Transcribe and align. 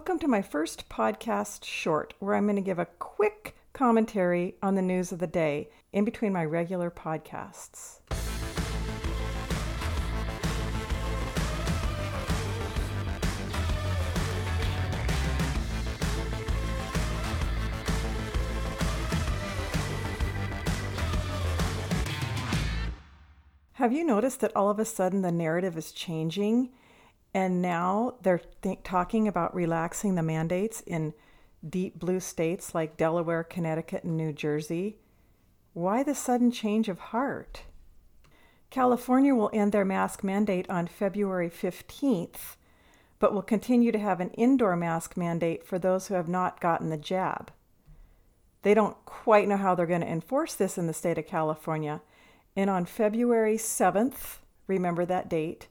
Welcome 0.00 0.20
to 0.20 0.28
my 0.28 0.40
first 0.40 0.88
podcast 0.88 1.62
short, 1.62 2.14
where 2.20 2.34
I'm 2.34 2.46
going 2.46 2.56
to 2.56 2.62
give 2.62 2.78
a 2.78 2.86
quick 2.86 3.54
commentary 3.74 4.54
on 4.62 4.74
the 4.74 4.80
news 4.80 5.12
of 5.12 5.18
the 5.18 5.26
day 5.26 5.68
in 5.92 6.06
between 6.06 6.32
my 6.32 6.42
regular 6.42 6.90
podcasts. 6.90 7.98
Have 23.74 23.92
you 23.92 24.02
noticed 24.02 24.40
that 24.40 24.56
all 24.56 24.70
of 24.70 24.78
a 24.78 24.86
sudden 24.86 25.20
the 25.20 25.30
narrative 25.30 25.76
is 25.76 25.92
changing 25.92 26.70
and 27.32 27.62
now 27.62 28.14
they're 28.22 28.42
th- 28.62 28.80
talking 28.82 29.28
about 29.28 29.54
relaxing 29.54 30.14
the 30.14 30.22
mandates 30.22 30.80
in 30.82 31.14
deep 31.68 31.98
blue 31.98 32.20
states 32.20 32.74
like 32.74 32.96
Delaware, 32.96 33.44
Connecticut, 33.44 34.04
and 34.04 34.16
New 34.16 34.32
Jersey? 34.32 34.96
Why 35.72 36.02
the 36.02 36.14
sudden 36.14 36.50
change 36.50 36.88
of 36.88 36.98
heart? 36.98 37.62
California 38.70 39.34
will 39.34 39.50
end 39.52 39.72
their 39.72 39.84
mask 39.84 40.22
mandate 40.22 40.68
on 40.70 40.86
February 40.86 41.50
15th, 41.50 42.56
but 43.18 43.34
will 43.34 43.42
continue 43.42 43.92
to 43.92 43.98
have 43.98 44.20
an 44.20 44.30
indoor 44.30 44.76
mask 44.76 45.16
mandate 45.16 45.66
for 45.66 45.78
those 45.78 46.06
who 46.06 46.14
have 46.14 46.28
not 46.28 46.60
gotten 46.60 46.88
the 46.88 46.96
jab. 46.96 47.52
They 48.62 48.74
don't 48.74 48.96
quite 49.04 49.48
know 49.48 49.56
how 49.56 49.74
they're 49.74 49.86
going 49.86 50.02
to 50.02 50.06
enforce 50.06 50.54
this 50.54 50.78
in 50.78 50.86
the 50.86 50.94
state 50.94 51.18
of 51.18 51.26
California, 51.26 52.00
and 52.56 52.70
on 52.70 52.84
February 52.84 53.56
7th, 53.56 54.38
remember 54.66 55.04
that 55.04 55.28
date, 55.28 55.68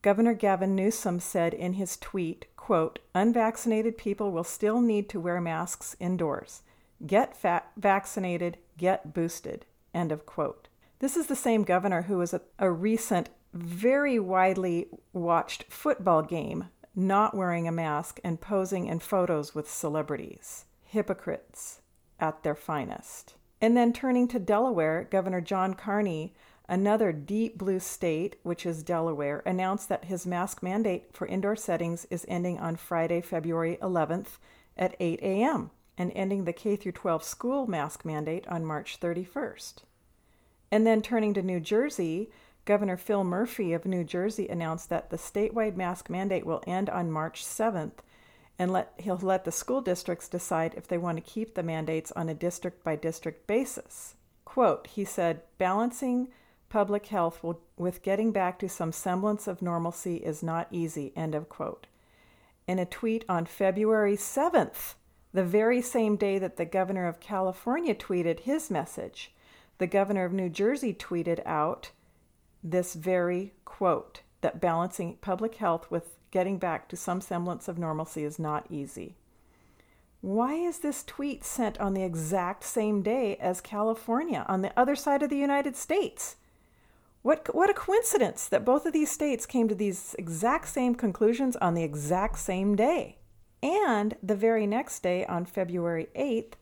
Governor 0.00 0.34
Gavin 0.34 0.74
Newsom 0.74 1.18
said 1.18 1.52
in 1.52 1.74
his 1.74 1.96
tweet, 1.96 2.46
quote, 2.56 3.00
unvaccinated 3.14 3.98
people 3.98 4.30
will 4.30 4.44
still 4.44 4.80
need 4.80 5.08
to 5.08 5.20
wear 5.20 5.40
masks 5.40 5.96
indoors. 5.98 6.62
Get 7.06 7.36
fa- 7.36 7.64
vaccinated, 7.76 8.58
get 8.76 9.12
boosted, 9.12 9.66
end 9.92 10.12
of 10.12 10.24
quote. 10.24 10.68
This 11.00 11.16
is 11.16 11.26
the 11.26 11.36
same 11.36 11.64
governor 11.64 12.02
who 12.02 12.18
was 12.18 12.34
at 12.34 12.44
a 12.58 12.70
recent, 12.70 13.30
very 13.52 14.18
widely 14.18 14.88
watched 15.12 15.64
football 15.64 16.22
game 16.22 16.66
not 16.94 17.34
wearing 17.34 17.68
a 17.68 17.72
mask 17.72 18.18
and 18.24 18.40
posing 18.40 18.86
in 18.86 18.98
photos 18.98 19.54
with 19.54 19.70
celebrities. 19.70 20.64
Hypocrites 20.84 21.80
at 22.18 22.42
their 22.42 22.56
finest. 22.56 23.34
And 23.60 23.76
then 23.76 23.92
turning 23.92 24.26
to 24.28 24.38
Delaware, 24.38 25.06
Governor 25.08 25.40
John 25.40 25.74
Carney, 25.74 26.34
another 26.68 27.12
deep 27.12 27.56
blue 27.56 27.80
state, 27.80 28.36
which 28.42 28.66
is 28.66 28.82
Delaware, 28.82 29.42
announced 29.46 29.88
that 29.88 30.04
his 30.04 30.26
mask 30.26 30.62
mandate 30.62 31.12
for 31.12 31.26
indoor 31.26 31.56
settings 31.56 32.06
is 32.10 32.26
ending 32.28 32.58
on 32.58 32.76
Friday, 32.76 33.20
February 33.20 33.78
11th 33.80 34.38
at 34.76 34.94
8 35.00 35.20
a.m. 35.22 35.70
and 35.96 36.12
ending 36.14 36.44
the 36.44 36.52
K 36.52 36.76
12 36.76 37.24
school 37.24 37.66
mask 37.66 38.04
mandate 38.04 38.46
on 38.48 38.64
March 38.64 39.00
31st. 39.00 39.82
And 40.70 40.86
then 40.86 41.00
turning 41.00 41.34
to 41.34 41.42
New 41.42 41.60
Jersey, 41.60 42.30
Governor 42.66 42.98
Phil 42.98 43.24
Murphy 43.24 43.72
of 43.72 43.86
New 43.86 44.04
Jersey 44.04 44.46
announced 44.48 44.90
that 44.90 45.08
the 45.08 45.16
statewide 45.16 45.76
mask 45.76 46.10
mandate 46.10 46.44
will 46.44 46.62
end 46.66 46.90
on 46.90 47.10
March 47.10 47.42
7th 47.42 48.00
and 48.58 48.70
let, 48.70 48.92
he'll 48.98 49.16
let 49.16 49.44
the 49.44 49.52
school 49.52 49.80
districts 49.80 50.28
decide 50.28 50.74
if 50.76 50.86
they 50.86 50.98
want 50.98 51.16
to 51.16 51.22
keep 51.22 51.54
the 51.54 51.62
mandates 51.62 52.12
on 52.12 52.28
a 52.28 52.34
district 52.34 52.84
by 52.84 52.96
district 52.96 53.46
basis. 53.46 54.16
Quote, 54.44 54.86
he 54.88 55.04
said, 55.04 55.42
balancing 55.56 56.28
public 56.68 57.06
health 57.06 57.42
will, 57.42 57.60
with 57.76 58.02
getting 58.02 58.32
back 58.32 58.58
to 58.58 58.68
some 58.68 58.92
semblance 58.92 59.46
of 59.46 59.62
normalcy 59.62 60.16
is 60.16 60.42
not 60.42 60.68
easy, 60.70 61.12
end 61.16 61.34
of 61.34 61.48
quote. 61.48 61.86
In 62.66 62.78
a 62.78 62.84
tweet 62.84 63.24
on 63.28 63.46
February 63.46 64.16
7th, 64.16 64.94
the 65.32 65.44
very 65.44 65.80
same 65.80 66.16
day 66.16 66.38
that 66.38 66.56
the 66.56 66.64
governor 66.64 67.06
of 67.06 67.20
California 67.20 67.94
tweeted 67.94 68.40
his 68.40 68.70
message, 68.70 69.32
the 69.78 69.86
governor 69.86 70.24
of 70.24 70.32
New 70.32 70.48
Jersey 70.48 70.92
tweeted 70.92 71.40
out 71.46 71.90
this 72.62 72.94
very 72.94 73.52
quote 73.64 74.22
that 74.40 74.60
balancing 74.60 75.16
public 75.20 75.56
health 75.56 75.90
with 75.90 76.16
getting 76.30 76.58
back 76.58 76.88
to 76.88 76.96
some 76.96 77.20
semblance 77.20 77.68
of 77.68 77.78
normalcy 77.78 78.24
is 78.24 78.38
not 78.38 78.66
easy. 78.70 79.16
Why 80.20 80.54
is 80.54 80.80
this 80.80 81.04
tweet 81.04 81.44
sent 81.44 81.78
on 81.78 81.94
the 81.94 82.02
exact 82.02 82.64
same 82.64 83.02
day 83.02 83.36
as 83.36 83.60
California, 83.60 84.44
on 84.48 84.62
the 84.62 84.78
other 84.78 84.96
side 84.96 85.22
of 85.22 85.30
the 85.30 85.36
United 85.36 85.76
States? 85.76 86.36
What, 87.22 87.54
what 87.54 87.70
a 87.70 87.74
coincidence 87.74 88.46
that 88.48 88.64
both 88.64 88.86
of 88.86 88.92
these 88.92 89.10
states 89.10 89.46
came 89.46 89.68
to 89.68 89.74
these 89.74 90.14
exact 90.18 90.68
same 90.68 90.94
conclusions 90.94 91.56
on 91.56 91.74
the 91.74 91.82
exact 91.82 92.38
same 92.38 92.76
day. 92.76 93.18
And 93.62 94.16
the 94.22 94.36
very 94.36 94.66
next 94.66 95.02
day, 95.02 95.26
on 95.26 95.44
February 95.44 96.08
8th, 96.16 96.52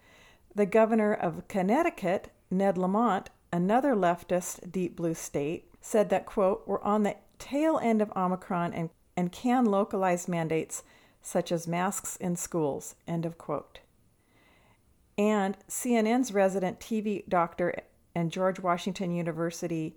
the 0.54 0.66
governor 0.66 1.12
of 1.12 1.46
Connecticut, 1.48 2.32
Ned 2.50 2.78
Lamont, 2.78 3.28
another 3.52 3.94
leftist 3.94 4.72
deep 4.72 4.96
blue 4.96 5.14
state, 5.14 5.70
said 5.80 6.08
that, 6.08 6.24
quote, 6.24 6.62
we're 6.66 6.80
on 6.80 7.02
the 7.02 7.16
tail 7.38 7.78
end 7.82 8.00
of 8.00 8.10
Omicron 8.16 8.72
and 8.72 8.88
and 9.16 9.32
can 9.32 9.64
localize 9.64 10.28
mandates 10.28 10.82
such 11.22 11.50
as 11.50 11.66
masks 11.66 12.16
in 12.16 12.36
schools. 12.36 12.94
End 13.08 13.24
of 13.24 13.38
quote. 13.38 13.80
And 15.18 15.56
CNN's 15.68 16.32
resident 16.32 16.78
TV 16.78 17.26
doctor 17.28 17.74
and 18.14 18.30
George 18.30 18.60
Washington 18.60 19.10
University 19.12 19.96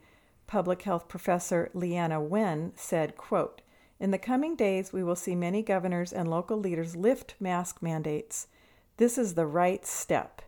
public 0.49 0.81
health 0.81 1.07
professor 1.07 1.69
Leana 1.75 2.19
Wen 2.19 2.73
said, 2.75 3.15
quote, 3.15 3.61
in 3.99 4.09
the 4.09 4.17
coming 4.17 4.55
days, 4.55 4.91
we 4.91 5.03
will 5.03 5.15
see 5.15 5.35
many 5.35 5.61
governors 5.61 6.11
and 6.11 6.27
local 6.27 6.57
leaders 6.57 6.95
lift 6.95 7.35
mask 7.39 7.83
mandates. 7.83 8.47
This 8.97 9.17
is 9.17 9.35
the 9.35 9.45
right 9.45 9.85
step. 9.85 10.41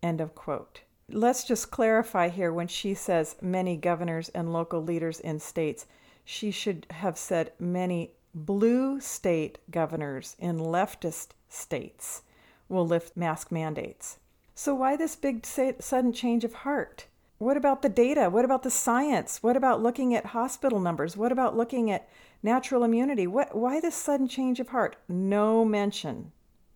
End 0.00 0.20
of 0.20 0.36
quote. 0.36 0.82
Let's 1.08 1.42
just 1.42 1.72
clarify 1.72 2.28
here 2.28 2.52
when 2.52 2.68
she 2.68 2.94
says 2.94 3.34
many 3.42 3.76
governors 3.76 4.28
and 4.28 4.52
local 4.52 4.80
leaders 4.80 5.18
in 5.18 5.40
states 5.40 5.86
she 6.24 6.52
should 6.52 6.86
have 6.90 7.18
said 7.18 7.52
many 7.58 8.12
blue 8.34 9.00
state 9.00 9.58
governors 9.70 10.36
in 10.38 10.58
leftist 10.58 11.30
states 11.48 12.22
will 12.68 12.86
lift 12.86 13.16
mask 13.16 13.50
mandates. 13.50 14.18
So, 14.54 14.74
why 14.74 14.96
this 14.96 15.16
big 15.16 15.44
sudden 15.44 16.12
change 16.12 16.44
of 16.44 16.54
heart? 16.54 17.06
What 17.42 17.56
about 17.56 17.82
the 17.82 17.88
data? 17.88 18.30
What 18.30 18.44
about 18.44 18.62
the 18.62 18.70
science? 18.70 19.42
What 19.42 19.56
about 19.56 19.82
looking 19.82 20.14
at 20.14 20.26
hospital 20.26 20.78
numbers? 20.78 21.16
What 21.16 21.32
about 21.32 21.56
looking 21.56 21.90
at 21.90 22.08
natural 22.40 22.84
immunity? 22.84 23.26
What, 23.26 23.56
why 23.56 23.80
this 23.80 23.96
sudden 23.96 24.28
change 24.28 24.60
of 24.60 24.68
heart? 24.68 24.94
No 25.08 25.64
mention 25.64 26.30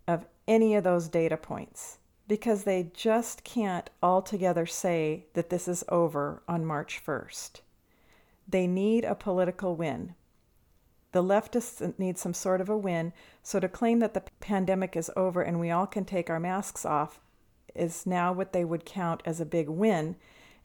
of 0.08 0.26
any 0.48 0.74
of 0.74 0.82
those 0.82 1.06
data 1.06 1.36
points 1.36 1.98
because 2.26 2.64
they 2.64 2.90
just 2.92 3.44
can't 3.44 3.90
altogether 4.02 4.66
say 4.66 5.26
that 5.34 5.50
this 5.50 5.68
is 5.68 5.84
over 5.88 6.42
on 6.48 6.66
March 6.66 7.00
1st. 7.06 7.60
They 8.48 8.66
need 8.66 9.04
a 9.04 9.14
political 9.14 9.76
win. 9.76 10.16
The 11.12 11.22
leftists 11.22 11.96
need 11.96 12.18
some 12.18 12.34
sort 12.34 12.60
of 12.60 12.68
a 12.68 12.76
win. 12.76 13.12
So 13.40 13.60
to 13.60 13.68
claim 13.68 14.00
that 14.00 14.14
the 14.14 14.24
pandemic 14.40 14.96
is 14.96 15.12
over 15.16 15.42
and 15.42 15.60
we 15.60 15.70
all 15.70 15.86
can 15.86 16.04
take 16.04 16.28
our 16.28 16.40
masks 16.40 16.84
off 16.84 17.20
is 17.72 18.04
now 18.04 18.32
what 18.32 18.52
they 18.52 18.64
would 18.64 18.84
count 18.84 19.22
as 19.24 19.40
a 19.40 19.46
big 19.46 19.68
win. 19.68 20.16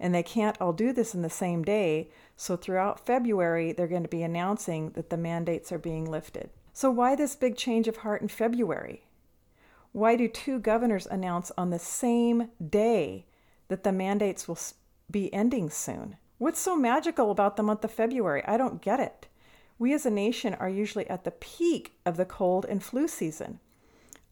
And 0.01 0.13
they 0.13 0.23
can't 0.23 0.59
all 0.59 0.73
do 0.73 0.91
this 0.91 1.13
in 1.13 1.21
the 1.21 1.29
same 1.29 1.63
day. 1.63 2.09
So 2.35 2.57
throughout 2.57 3.05
February, 3.05 3.71
they're 3.71 3.87
going 3.87 4.01
to 4.01 4.09
be 4.09 4.23
announcing 4.23 4.89
that 4.95 5.11
the 5.11 5.15
mandates 5.15 5.71
are 5.71 5.77
being 5.77 6.09
lifted. 6.09 6.49
So, 6.73 6.89
why 6.89 7.15
this 7.15 7.35
big 7.35 7.55
change 7.55 7.87
of 7.87 7.97
heart 7.97 8.21
in 8.21 8.27
February? 8.27 9.03
Why 9.91 10.15
do 10.15 10.27
two 10.27 10.59
governors 10.59 11.05
announce 11.05 11.51
on 11.57 11.69
the 11.69 11.79
same 11.79 12.49
day 12.67 13.25
that 13.67 13.83
the 13.83 13.91
mandates 13.91 14.47
will 14.47 14.57
be 15.11 15.31
ending 15.33 15.69
soon? 15.69 16.17
What's 16.39 16.59
so 16.59 16.75
magical 16.75 17.29
about 17.29 17.55
the 17.55 17.63
month 17.63 17.83
of 17.83 17.91
February? 17.91 18.41
I 18.47 18.57
don't 18.57 18.81
get 18.81 18.99
it. 18.99 19.27
We 19.77 19.93
as 19.93 20.05
a 20.05 20.09
nation 20.09 20.55
are 20.55 20.69
usually 20.69 21.07
at 21.09 21.25
the 21.25 21.31
peak 21.31 21.93
of 22.05 22.17
the 22.17 22.25
cold 22.25 22.65
and 22.67 22.83
flu 22.83 23.07
season. 23.07 23.59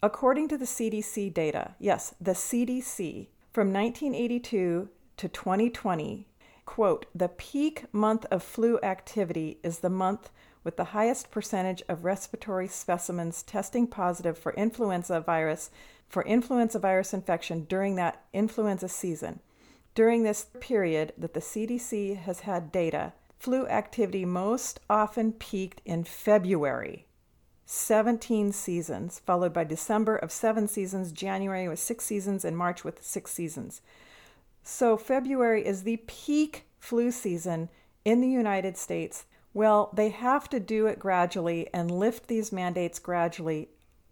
According 0.02 0.48
to 0.48 0.58
the 0.58 0.66
CDC 0.66 1.34
data, 1.34 1.76
yes, 1.78 2.16
the 2.20 2.32
CDC, 2.32 3.28
from 3.52 3.74
1982 3.74 4.90
to 5.20 5.28
2020, 5.28 6.26
quote, 6.66 7.06
the 7.14 7.28
peak 7.28 7.84
month 7.94 8.26
of 8.32 8.42
flu 8.42 8.80
activity 8.82 9.60
is 9.64 9.80
the 9.80 9.90
month 9.90 10.30
with 10.64 10.78
the 10.78 10.96
highest 10.96 11.30
percentage 11.30 11.84
of 11.90 12.06
respiratory 12.06 12.70
specimens 12.70 13.44
testing 13.44 13.86
positive 13.86 14.38
for 14.38 14.54
influenza 14.54 15.20
virus 15.20 15.72
for 16.08 16.24
influenza 16.24 16.80
virus 16.80 17.14
infection 17.14 17.66
during 17.66 17.96
that 17.96 18.24
influenza 18.32 18.88
season. 18.88 19.42
During 19.94 20.24
this 20.24 20.46
period 20.62 21.12
that 21.18 21.34
the 21.34 21.42
CDC 21.42 22.16
has 22.20 22.40
had 22.42 22.72
data, 22.72 23.12
flu 23.38 23.68
activity 23.68 24.24
most 24.24 24.80
often 24.90 25.34
peaked 25.34 25.82
in 25.84 26.06
February. 26.06 27.06
17 27.66 28.54
seasons, 28.54 29.20
followed 29.20 29.52
by 29.52 29.66
December 29.66 30.16
of 30.16 30.32
seven 30.32 30.66
seasons, 30.66 31.12
January 31.12 31.68
with 31.68 31.78
six 31.78 32.06
seasons, 32.06 32.46
and 32.46 32.58
March 32.58 32.86
with 32.86 33.04
six 33.04 33.32
seasons. 33.32 33.82
So, 34.72 34.98
February 34.98 35.66
is 35.66 35.82
the 35.82 35.98
peak 36.06 36.68
flu 36.78 37.12
season 37.12 37.70
in 38.06 38.22
the 38.22 38.30
United 38.30 38.78
States. 38.78 39.26
Well, 39.52 39.90
they 39.94 40.10
have 40.10 40.48
to 40.52 40.60
do 40.60 40.86
it 40.86 41.00
gradually 41.00 41.68
and 41.74 41.90
lift 41.90 42.28
these 42.28 42.52
mandates 42.52 43.00
gradually 43.00 43.70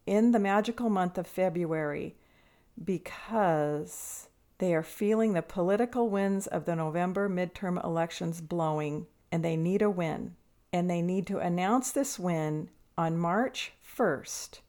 in 0.07 0.31
the 0.31 0.39
magical 0.39 0.89
month 0.89 1.19
of 1.19 1.27
February 1.27 2.15
because 2.83 4.29
they 4.57 4.73
are 4.73 4.81
feeling 4.81 5.33
the 5.33 5.43
political 5.43 6.09
winds 6.09 6.47
of 6.47 6.65
the 6.65 6.75
November 6.75 7.29
midterm 7.29 7.81
elections 7.81 8.41
blowing 8.41 9.05
and 9.31 9.45
they 9.45 9.55
need 9.55 9.83
a 9.83 9.91
win. 9.91 10.35
And 10.73 10.89
they 10.89 11.03
need 11.03 11.27
to 11.27 11.37
announce 11.37 11.91
this 11.91 12.17
win 12.17 12.71
on 12.97 13.15
March 13.15 13.73
1st 13.95 14.61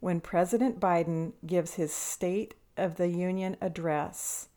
when 0.00 0.20
President 0.20 0.78
Biden 0.78 1.32
gives 1.46 1.74
his 1.74 1.94
State 1.94 2.54
of 2.76 2.96
the 2.96 3.08
Union 3.08 3.56
address 3.62 4.49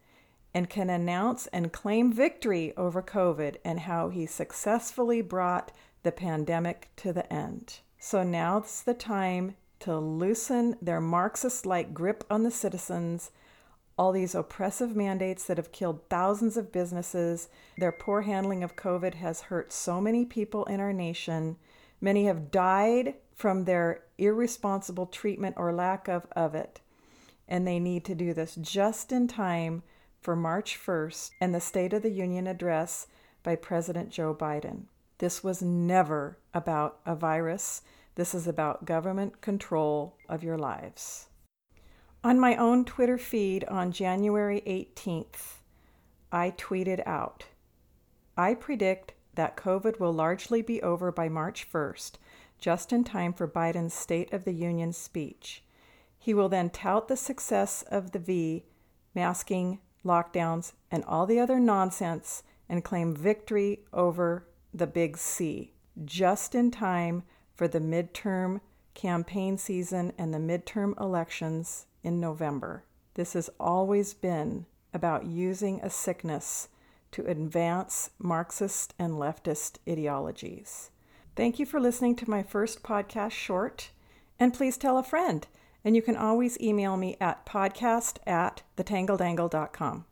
and 0.54 0.70
can 0.70 0.90
announce 0.90 1.48
and 1.48 1.74
claim 1.74 2.14
victory 2.14 2.74
over 2.78 3.02
COVID 3.02 3.58
and 3.66 3.82
how 3.82 4.10
he 4.10 4.26
successfully 4.26 5.22
brought 5.22 5.72
the 6.04 6.12
pandemic 6.12 6.90
to 6.98 7.12
the 7.12 7.32
end. 7.34 7.80
So 7.98 8.24
now's 8.24 8.84
the 8.84 8.94
time 8.94 9.56
to 9.80 9.98
loosen 9.98 10.78
their 10.82 11.02
Marxist 11.02 11.66
like 11.66 11.94
grip 11.94 12.24
on 12.30 12.44
the 12.44 12.52
citizens, 12.52 13.32
all 13.98 14.12
these 14.12 14.36
oppressive 14.36 14.96
mandates 14.96 15.46
that 15.46 15.58
have 15.58 15.72
killed 15.72 16.08
thousands 16.10 16.58
of 16.58 16.72
businesses. 16.72 17.50
Their 17.78 17.92
poor 17.92 18.22
handling 18.22 18.64
of 18.64 18.76
COVID 18.76 19.16
has 19.16 19.42
hurt 19.42 19.74
so 19.74 20.00
many 20.00 20.26
people 20.26 20.66
in 20.66 20.80
our 20.80 20.94
nation. 20.94 21.58
Many 22.00 22.26
have 22.26 22.52
died 22.52 23.16
from 23.36 23.66
their 23.66 24.04
irresponsible 24.18 25.08
treatment 25.08 25.56
or 25.58 25.74
lack 25.74 26.08
of, 26.08 26.28
of 26.36 26.56
it. 26.56 26.80
And 27.48 27.68
they 27.68 27.80
need 27.80 28.06
to 28.06 28.16
do 28.16 28.34
this 28.34 28.56
just 28.56 29.12
in 29.12 29.28
time 29.28 29.84
for 30.24 30.36
March 30.36 30.80
1st 30.80 31.32
and 31.42 31.54
the 31.54 31.60
State 31.60 31.92
of 31.92 32.02
the 32.02 32.10
Union 32.10 32.48
address 32.48 33.08
by 33.44 33.56
President 33.56 34.10
Joe 34.10 34.34
Biden. 34.34 34.86
This 35.18 35.44
was 35.44 35.62
never 35.62 36.38
about 36.54 37.00
a 37.06 37.14
virus. 37.14 37.82
This 38.16 38.34
is 38.34 38.48
about 38.48 38.86
government 38.86 39.42
control 39.42 40.18
of 40.30 40.44
your 40.44 40.58
lives. 40.58 41.28
On 42.24 42.40
my 42.40 42.56
own 42.56 42.86
Twitter 42.86 43.18
feed 43.18 43.66
on 43.66 43.92
January 43.92 44.62
18th, 44.66 45.60
I 46.32 46.52
tweeted 46.52 47.06
out 47.06 47.46
I 48.38 48.54
predict 48.54 49.14
that 49.36 49.58
COVID 49.58 50.00
will 50.00 50.14
largely 50.14 50.62
be 50.62 50.82
over 50.82 51.12
by 51.12 51.28
March 51.28 51.70
1st, 51.72 52.14
just 52.58 52.94
in 52.94 53.04
time 53.04 53.34
for 53.34 53.48
Biden's 53.48 53.94
State 53.94 54.32
of 54.32 54.46
the 54.46 54.54
Union 54.54 54.94
speech. 54.94 55.64
He 56.18 56.34
will 56.34 56.50
then 56.50 56.70
tout 56.70 57.10
the 57.10 57.18
success 57.18 57.84
of 57.92 58.12
the 58.12 58.20
V, 58.20 58.64
masking, 59.14 59.80
lockdowns, 60.06 60.74
and 60.92 61.04
all 61.06 61.26
the 61.26 61.40
other 61.40 61.60
nonsense 61.60 62.44
and 62.70 62.84
claim 62.84 63.16
victory 63.16 63.80
over 63.94 64.48
the 64.74 64.88
big 64.88 65.18
C, 65.18 65.74
just 66.06 66.56
in 66.56 66.72
time 66.72 67.24
for 67.56 67.68
the 67.68 67.80
midterm 67.80 68.62
campaign 68.94 69.58
season 69.58 70.14
and 70.18 70.34
the 70.34 70.38
midterm 70.38 71.00
elections 71.00 71.86
in 72.04 72.20
November. 72.20 72.84
This 73.16 73.34
has 73.34 73.50
always 73.60 74.14
been 74.14 74.66
about 74.94 75.26
using 75.26 75.80
a 75.82 75.90
sickness 75.90 76.70
to 77.12 77.26
advance 77.26 78.10
Marxist 78.18 78.94
and 78.98 79.14
leftist 79.14 79.78
ideologies. 79.88 80.90
Thank 81.36 81.60
you 81.60 81.66
for 81.66 81.80
listening 81.80 82.16
to 82.18 82.30
my 82.30 82.44
first 82.44 82.84
podcast 82.84 83.32
short, 83.32 83.90
and 84.40 84.54
please 84.54 84.78
tell 84.78 84.98
a 84.98 85.04
friend. 85.04 85.48
And 85.86 85.96
you 85.96 86.02
can 86.02 86.16
always 86.16 86.60
email 86.62 86.96
me 86.98 87.18
at 87.20 87.46
podcast 87.46 88.18
at 88.26 88.64
thetangledangle.com. 88.78 90.06